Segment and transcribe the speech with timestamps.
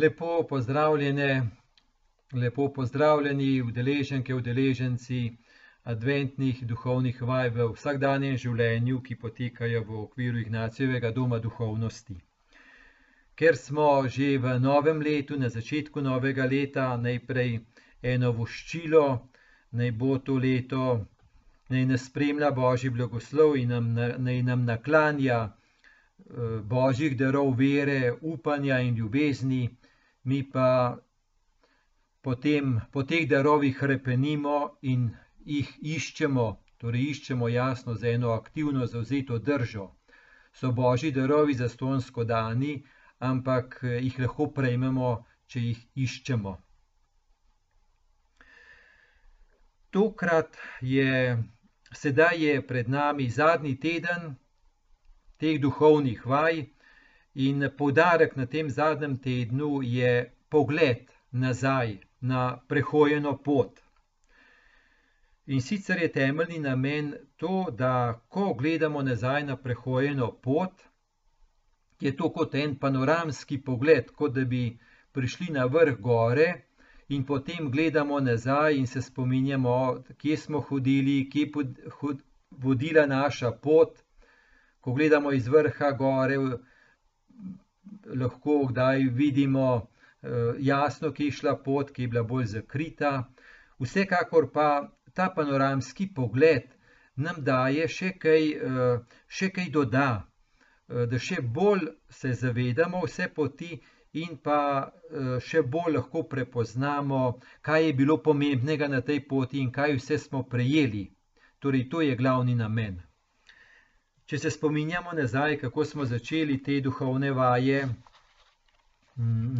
[0.00, 1.50] Lepo pozdravljene,
[2.32, 5.32] lepo pozdravljeni udeleženke, udeleženci
[5.82, 12.16] adventnih duhovnih vaj v vsakdanjem življenju, ki potekajo v okviru Ignacijevega doma duhovnosti.
[13.36, 17.58] Ker smo že v novem letu, na začetku novega leta, najprej
[18.14, 19.04] eno voščilo,
[19.72, 20.86] naj bo to leto,
[21.68, 25.42] naj nas spremlja Božji blagoslov in nam, naj nam naklanja
[26.72, 29.62] Božjih darov vere, upanja in ljubezni,
[30.24, 30.98] mi pa
[32.22, 35.10] potem po teh darovih hrepenimo in
[35.44, 36.46] jih iščemo,
[36.78, 39.90] torej iščemo jasno z eno aktivno, zavzeto držo.
[40.52, 42.82] So Božji darovi zastonjsko dani,
[43.18, 46.56] ampak jih lahko prejmemo, če jih iščemo.
[49.90, 51.38] Tokrat je,
[51.92, 54.36] sedaj je pred nami zadnji teden
[55.40, 56.66] teh duhovnih vaj
[57.34, 63.80] in poudarek na tem zadnjem tednu je pogled nazaj na prehojeno pot.
[65.46, 70.82] In sicer je temeljni namen to, da ko gledamo nazaj na prehojeno pot,
[72.00, 74.78] je to kot en panoramski pogled, kot da bi
[75.12, 76.62] prišli na vrh gore
[77.08, 82.16] in potem gledamo nazaj in se spominjamo, kje smo hodili, kje je
[82.50, 83.98] vodila naša pot.
[84.80, 86.36] Ko gledamo iz vrha gore,
[88.06, 89.86] lahko kdaj vidimo
[90.58, 93.12] jasno, kje je šla pot, kje je bila bolj zakrita.
[93.80, 94.66] Vsekakor pa
[95.14, 96.68] ta panoramski pogled
[97.16, 98.42] nam daje še kaj,
[99.28, 100.08] še kaj doda,
[100.88, 103.70] da še bolj se zavedamo vse poti
[104.12, 104.60] in pa
[105.40, 107.22] še bolj lahko prepoznamo,
[107.62, 111.04] kaj je bilo pomembnega na tej poti in kaj vse smo prejeli.
[111.60, 112.98] Torej, to je glavni namen.
[114.30, 117.78] Če se spominjamo nazaj, kako smo začeli te duhovne vaje,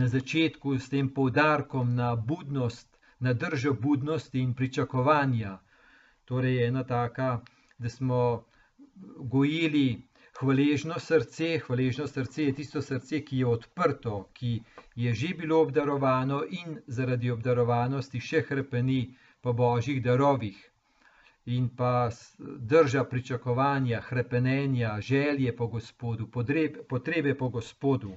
[0.00, 5.54] na začetku s tem poudarkom na budnost, na držo budnosti in pričakovanja.
[6.24, 7.30] Torej, ena taka,
[7.78, 8.44] da smo
[9.16, 9.86] gojili
[10.40, 14.52] hvaležno srce, hvaležno srce je tisto srce, ki je odprto, ki
[14.96, 19.00] je že bilo obdarovano in zaradi obdarovanosti še hrepeni
[19.40, 20.60] po božjih darovih.
[21.48, 22.10] In pa
[22.60, 26.26] drža pričakovanja, hrepenenja, želje po Gospodu,
[26.88, 28.10] potrebe po Gospodu.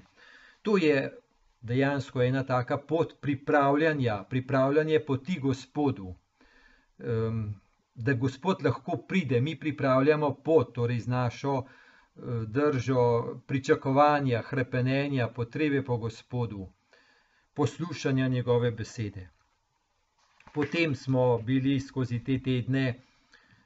[0.61, 1.17] To je
[1.61, 6.13] dejansko ena taka pot pripravljanja, pripravljanje poti Gospodu.
[7.95, 11.63] Da Gospod lahko pride, mi pripravljamo pot, torej z našo
[12.49, 13.05] držo
[13.47, 16.67] pričakovanja, hrepenenja, potrebe po Gospodu,
[17.53, 19.29] poslušanja njegove besede.
[20.53, 22.99] Potem smo bili skozi te tedne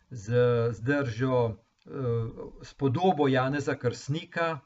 [0.09, 0.33] z,
[0.73, 1.57] z držo,
[2.61, 4.59] s podobo Janeza Krstnika,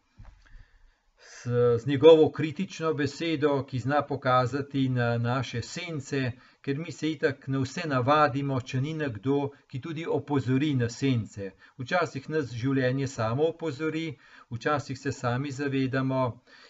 [1.18, 1.44] s,
[1.82, 7.60] z njegovo kritično besedo, ki zna pokazati na naše sence, ker mi se itak na
[7.60, 11.52] vse navadimo, če ni nekdo, ki tudi opozori na sence.
[11.78, 14.18] Včasih nas življenje samo opozori,
[14.50, 16.24] včasih se sami zavedamo,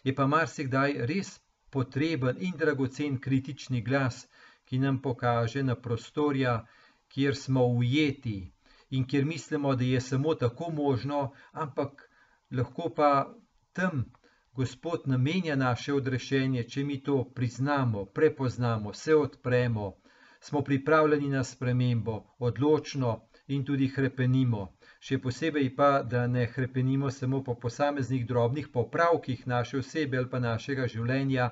[0.04, 4.26] je pa marsikdaj res potreben in dragocen kritični glas,
[4.66, 6.64] ki nam pokaže na prostorja,
[7.10, 8.40] kjer smo ujeti
[8.90, 12.10] in kjer mislimo, da je samo tako možno, ampak
[12.52, 13.34] lahko pa
[13.74, 14.06] tam
[14.60, 19.86] Gospod namenja naše odrešenje, če mi to priznamo, prepoznamo, se odpremo,
[20.40, 23.12] smo pripravljeni na spremembo, odločno
[23.48, 24.66] in tudi hrepenimo.
[25.00, 30.44] Še posebej pa, da ne hrepenimo samo po posameznih drobnih popravkih naše osebe ali pa
[30.48, 31.48] našega življenja,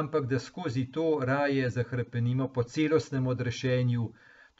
[0.00, 4.10] ampak da skozi to raje zahrepenimo po celostnem odrešenju,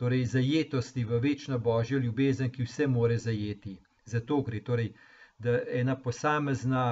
[0.03, 3.77] torej zajetosti v večno božjo ljubezen, ki vse more zajeti.
[4.05, 4.89] Zato gre torej,
[5.39, 6.85] da ena posamezna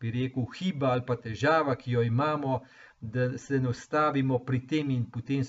[0.00, 2.60] bi rekel, hiba ali pa težava, ki jo imamo,
[3.00, 5.44] da se ne ustavimo pri tem in potem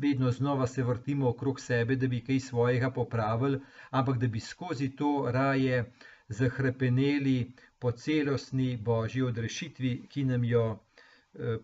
[0.00, 3.60] vedno znova se vrtimo okrog sebe, da bi kaj svojega popravili,
[3.90, 5.84] ampak da bi skozi to raje
[6.28, 10.66] zahrepeneli po celostni božji odrešitvi, ki nam jo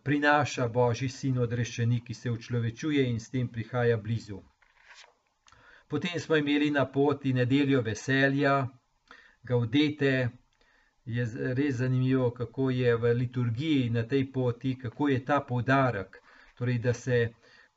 [0.05, 4.43] prinaša božji sin odrešenik, ki se učlovečuje in s tem prihaja blizu.
[5.95, 8.69] Potem smo imeli na poti nedeljo veselja,
[9.43, 10.29] gaudete,
[11.05, 16.19] je res zanimivo, kako je v liturgiji na tej poti, kako je ta poudarek.
[16.59, 17.19] Torej, da se,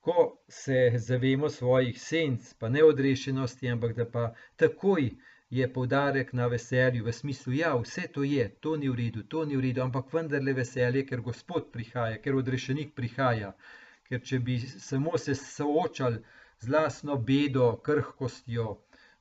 [0.02, 4.24] ko se zavemo svojih senc, pa ne odrešenosti, ampak da pa
[4.56, 5.12] takoj
[5.50, 9.46] je poudarek na veselju, v smislu, ja, vse to je, to ni v redu, to
[9.46, 13.54] ni v redu, ampak vendarle veselje, ker Gospod prihaja, ker odrešenik prihaja.
[14.10, 16.24] Ker če bi samo se soočali
[16.60, 18.78] z lastno bedo, krhkostjo,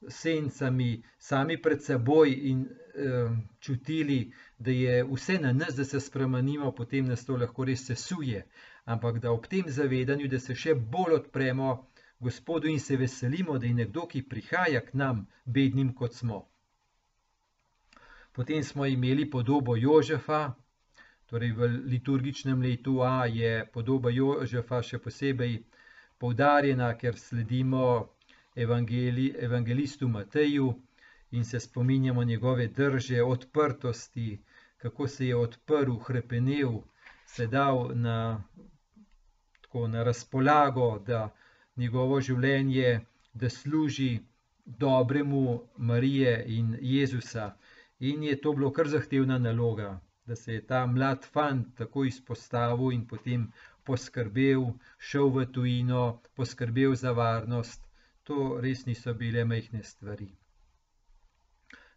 [0.09, 2.67] sencami, sami pred seboj in
[3.61, 8.47] čutili, da je vse na nas, da se spremenimo, potem nas to lahko res sesuje.
[8.87, 11.87] Ampak da ob tem zavedanju, da se še bolj odpremo
[12.19, 16.39] Gospodu in se veselimo, da je nekdo, ki prihaja k nam, bednim kot smo.
[18.33, 20.55] Potem smo imeli podobo Jožefa,
[21.27, 25.59] torej v liturgičnem letu A je podoba Jožefa še posebej
[26.19, 28.09] poudarjena, ker sledimo
[28.57, 30.75] evangeli, evangelistu Mateju
[31.31, 34.39] in se spominjamo njegove drže, odprtosti,
[34.77, 36.81] kako se je odprl, hrepenel,
[37.27, 38.45] se dal na,
[39.61, 41.35] tako, na razpolago, da
[41.77, 43.01] njegovo življenje,
[43.35, 44.21] da služi
[44.65, 47.55] dobremu Marije in Jezusa.
[48.01, 52.93] In je to bilo kar zahtevna naloga, da se je ta mlad fant tako izpostavil
[52.93, 53.53] in potem
[53.87, 57.83] poskrbel, šel v tujino, poskrbel za varnost.
[58.27, 60.27] To res niso bile majhne stvari.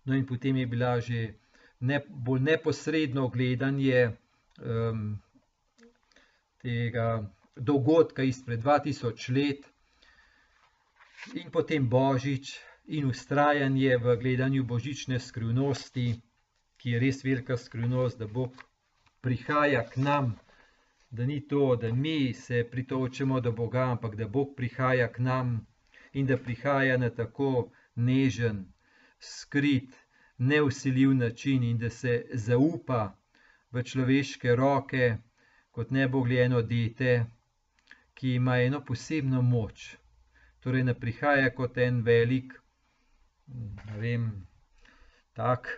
[0.05, 1.33] No, in potem je bila že
[1.79, 4.11] ne, bolj neposredno gledanje
[4.61, 5.19] um,
[6.61, 7.09] tega
[7.55, 9.65] dogodka izpred 2000 let,
[11.33, 12.59] in potem božič,
[12.89, 16.21] in ustrajanje v gledanju božične skrivnosti,
[16.77, 18.55] ki je res velika skrivnost, da Bog
[19.21, 20.31] prihaja k nam,
[21.09, 25.67] da ni to, da mi se pritočemo do Boga, ampak da Bog prihaja k nam
[26.13, 28.65] in da prihaja na tako nežen,
[29.19, 29.95] skrit,
[30.37, 33.15] neusiljiv način in da se zaupa
[33.71, 35.17] v človeške roke
[35.71, 37.25] kot nebogljeno dete
[38.19, 39.95] ki ima eno posebno moč.
[40.59, 42.51] Torej, ne prihaja kot en velik,
[43.85, 44.25] ne vem,
[45.39, 45.69] tak,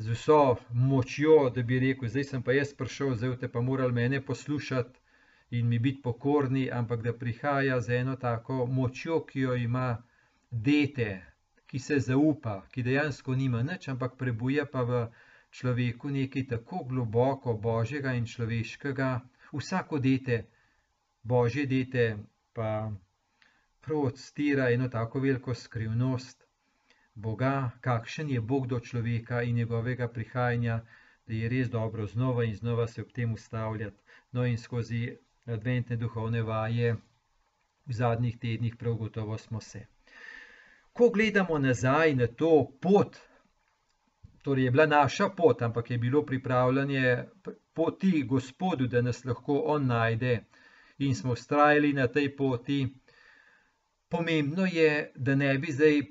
[0.00, 3.92] z vso močjo, da bi rekel: Zdaj sem pa jaz prišel, zdaj te pa morali
[3.92, 5.00] mene poslušati
[5.50, 9.88] in mi biti pokorni, ampak da prihaja z eno tako močjo, ki jo ima
[10.50, 11.10] dete,
[11.66, 15.02] ki se zaupa, ki dejansko nima nič, ampak prebuja pa v
[15.50, 19.10] človeku nekaj tako globoko božjega in človeškega,
[19.52, 20.44] vsako dete
[21.22, 22.16] božje dete
[22.52, 22.92] pa
[23.80, 26.46] prav odstira eno tako veliko skrivnost
[27.20, 30.80] Boga, kakšen je Bog do človeka in njegovega prihajanja,
[31.26, 33.96] da je res dobro znova in znova se ob tem ustavljati.
[34.32, 36.96] No in skozi adventne duhovne vaje
[37.86, 39.86] v zadnjih tednih prav gotovo smo se.
[40.92, 43.16] Ko gledamo nazaj na to pot,
[44.42, 47.24] torej je bila naša pot, ampak je bilo pripravljanje
[47.74, 50.40] poti Gospodu, da nas lahko On najde,
[50.98, 52.80] in smo ustrajali na tej poti.
[54.08, 56.02] Pomembno je, da ne bi zdaj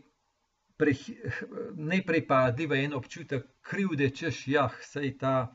[0.80, 5.52] najprej padli v en občutek krivde, češ, jah, sej ta,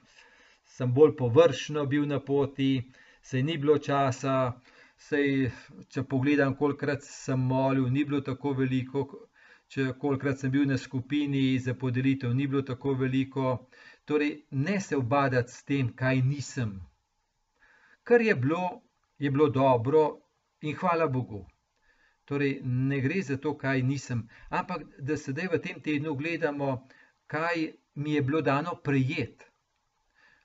[0.64, 2.84] sem bolj površno bil na poti,
[3.24, 4.60] sej ni bilo časa,
[5.00, 5.48] sej,
[5.88, 9.06] če pogledam, kolikrat sem molil, ni bilo tako veliko,
[9.72, 13.56] če kolikrat sem bil na skupini za podelitev, ni bilo tako veliko.
[14.04, 16.76] Torej, ne se obadati s tem, kaj nisem.
[18.04, 18.82] Kar je bilo,
[19.18, 20.04] je bilo dobro
[20.60, 21.46] in hvala Bogu.
[22.24, 26.70] Torej, ne gre za to, kaj nisem, ampak da sedaj v tem tednu gledamo,
[27.26, 29.44] kaj mi je bilo dano prejet.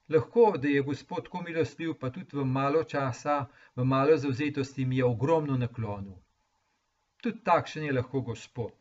[0.10, 3.46] Lahko, da je Gospod tako milostljiv, pa tudi v malo časa,
[3.76, 6.18] v malo zauzetosti mi je ogromno naklonil.
[7.22, 8.74] Tudi takšen je lahko Gospod.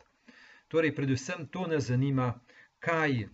[0.69, 2.33] Torej, predvsem to nas zanima,
[2.79, 3.29] kaj,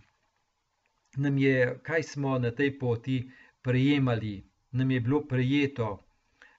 [1.17, 3.17] nam je, kaj smo na tej poti
[3.61, 5.89] prejemali, nam je bilo prejeto,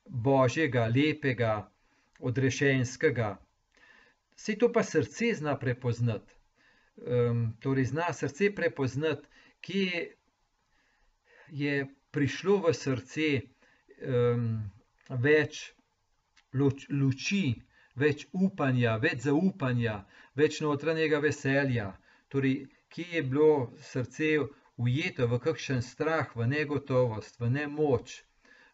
[0.07, 1.71] božjega, lepega,
[2.20, 3.37] odrešenskega.
[4.37, 6.32] Vse to pa srce zna prepoznati.
[6.96, 9.28] Um, torej, zna srce prepoznati,
[9.61, 10.16] kje
[11.49, 13.28] je prišlo v srce
[14.00, 14.70] um,
[15.08, 15.73] več
[16.56, 17.44] luč, luči,
[17.96, 19.99] več upanja, več zaupanja,
[20.37, 21.90] več notranjega veselja.
[22.28, 24.32] Torej, kje je bilo srce
[24.76, 28.23] ujeto v kakšen strah, v negotovost, v nemoč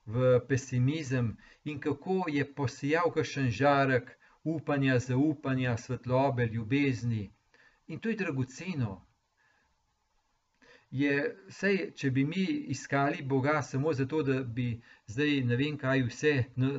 [0.06, 4.10] v pesimizem in kako je posijal kakšen žarek
[4.44, 7.30] upanja, zaupanja, svetlobe, ljubezni.
[7.86, 9.06] In to je dragoceno.
[10.90, 12.44] Je, sej, če bi mi
[12.74, 16.72] iskali Boga samo zato, da bi zdaj ne vem, kaj vse na,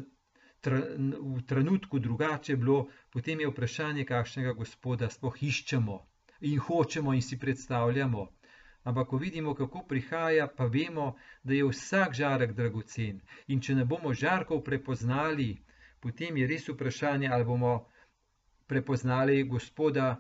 [0.62, 5.98] tra, v trenutku drugače bilo, potem je vprašanje, kakšnega Gospoda sploh iščemo
[6.44, 8.28] in hočemo in si predstavljamo.
[8.84, 11.14] Ampak, ko vidimo, kako prihaja, pa vemo,
[11.44, 13.22] da je vsak žarek dragocen.
[13.48, 15.64] In če ne bomo žarkov prepoznali,
[16.04, 17.74] potem je res vprašanje, ali bomo
[18.68, 20.18] prepoznali Gospoda,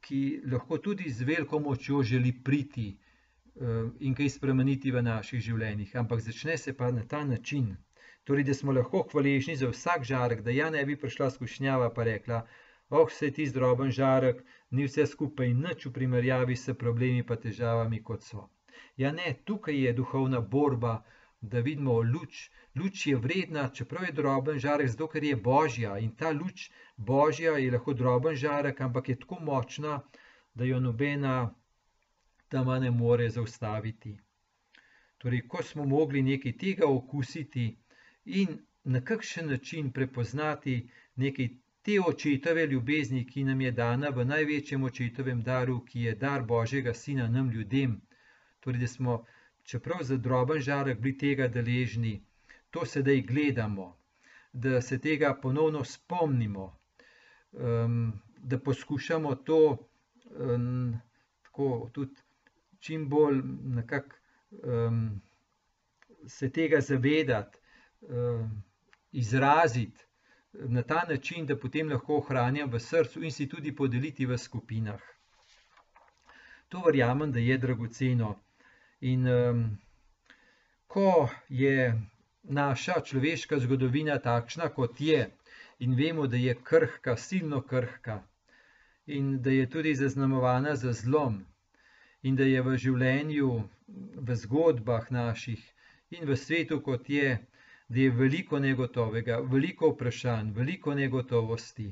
[0.00, 5.96] ki lahko tudi z veliko močjo želi priti eh, in kaj spremeniti v naših življenjih.
[5.96, 7.74] Ampak začne se pa na ta način.
[8.24, 12.04] Torej, da smo lahko hvaležni za vsak žarek, da ja ne bi prišla skušnjava, pa
[12.04, 12.44] rekla:
[12.90, 18.02] oh, vse ti zdroben žarek, ni vse skupaj nič v primerjavi s problemi pa težavami,
[18.02, 18.48] kot so.
[18.96, 21.00] Ja, ne, tukaj je duhovna borba,
[21.40, 22.50] da vidimo luč.
[22.76, 27.56] Luč je vredna, čeprav je droben žarek, zato ker je božja in ta luč božja
[27.58, 30.02] je lahko droben žarek, ampak je tako močna,
[30.54, 31.54] da jo nobena
[32.48, 34.16] tama ne more zaustaviti.
[35.18, 37.66] Torej, ko smo mogli nekaj tega okusiti
[38.24, 41.48] in na kakšen način prepoznati nekaj
[41.82, 46.94] te očetove ljubezni, ki nam je dana v največjem očetovem daru, ki je dar Božjega
[46.94, 48.00] Sina nam ljudem,
[48.60, 49.24] torej, da smo,
[49.64, 52.20] čeprav za droben žarek, bili tega deležni,
[52.70, 53.96] to sedaj gledamo,
[54.52, 56.66] da se tega ponovno spomnimo,
[57.52, 59.60] um, da poskušamo to
[60.30, 61.00] um,
[61.42, 62.20] tako tudi
[62.78, 64.16] čim bolj nekako
[64.50, 65.20] um,
[66.26, 67.58] se tega zavedati,
[68.00, 68.62] um,
[69.12, 70.09] izraziti
[70.52, 75.00] na ta način, da potem lahko ohranjam v srcu in si tudi podeliti v skupinah.
[76.68, 78.36] To verjamem, da je dragoceno.
[79.00, 79.78] In um,
[80.86, 81.94] ko je
[82.42, 85.30] naša človeška zgodovina takšna, kot je,
[85.78, 88.22] in vemo, da je krhka, silno krhka,
[89.06, 91.44] in da je tudi zaznamovana za zlom,
[92.22, 93.52] in da je v življenju,
[94.14, 95.62] v zgodbah naših
[96.10, 97.38] in v svetu, kot je,
[97.90, 101.88] da je veliko negotovega, veliko vprašanj, veliko negotovosti,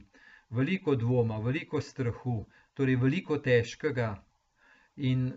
[0.51, 4.13] veliko dvoma, veliko strahu, torej veliko težkega.
[4.97, 5.33] In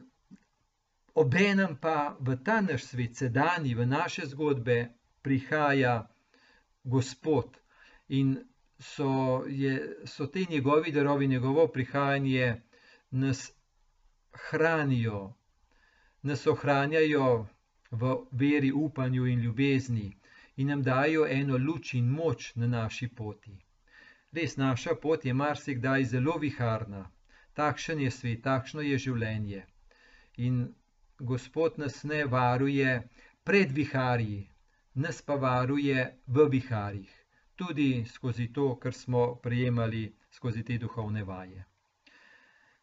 [1.14, 4.78] obenem pa v ta naš svet, sedajni, v naše zgodbe,
[5.22, 6.08] prihaja
[6.84, 7.58] Gospod
[8.10, 8.38] in
[8.80, 12.62] so, je, so te njegovi darovi, njegovo prihajanje
[13.12, 13.52] nas
[14.34, 15.34] hranijo,
[16.22, 17.48] nas ohranjajo
[17.92, 20.21] v veri, upanju in ljubezni
[20.56, 23.56] in nam dajo eno luč in moč na naši poti.
[24.32, 27.06] Res, naša pot je marsikdaj zelo viharna,
[27.54, 29.66] takšen je svet, takšno je življenje.
[30.38, 30.62] In
[31.22, 33.10] Gospod nas ne varuje
[33.44, 34.50] pred viharji,
[34.94, 37.12] nas pa varuje v viharjih,
[37.56, 41.66] tudi skozi to, kar smo prejemali skozi te duhovne vaje.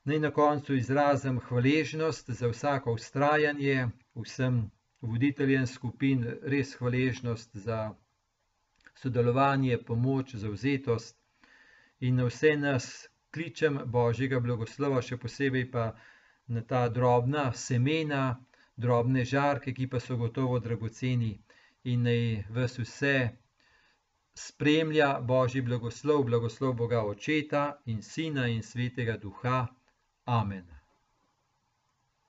[0.04, 7.94] Naj na koncu izrazim hvaležnost za vsako ustrajanje, vsem voditeljem skupin, res hvaležnost za
[8.98, 11.16] sodelovanje, pomoč, zauzetost
[12.00, 15.92] in na vse nas kličem Božjega blagoslova, še posebej pa
[16.48, 18.38] na ta drobna semena,
[18.76, 21.34] drobne žarke, ki pa so gotovo dragoceni
[21.84, 22.22] in naj
[22.54, 23.14] vas vse
[24.38, 29.66] spremlja Božji blagoslov, blagoslov Boga Očeta in Sina in Svetega Duha.
[30.26, 30.77] Amen.